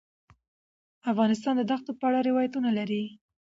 افغانستان 1.11 1.53
د 1.57 1.61
دښتو 1.71 1.91
په 1.99 2.05
اړه 2.09 2.19
روایتونه 2.29 2.69
لري. 2.77 3.03